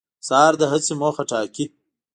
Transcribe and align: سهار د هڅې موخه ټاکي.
سهار 0.27 0.53
د 0.57 0.63
هڅې 0.71 0.93
موخه 1.01 1.23
ټاکي. 1.29 1.65